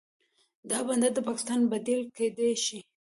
دا 0.69 0.79
بندر 0.87 1.11
د 1.15 1.19
پاکستان 1.27 1.59
بدیل 1.71 2.01
کیدی 2.17 2.51
شي. 2.65 2.79